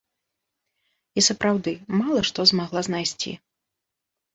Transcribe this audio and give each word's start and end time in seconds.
І, 1.17 1.19
сапраўды, 1.29 1.71
мала 2.01 2.21
што 2.33 2.49
змагла 2.53 2.87
знайсці. 2.93 3.41